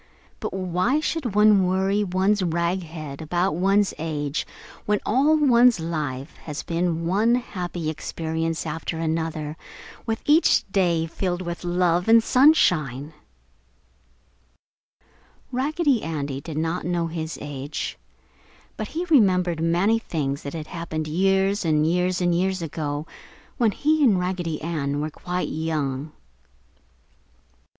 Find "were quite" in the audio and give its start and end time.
24.99-25.49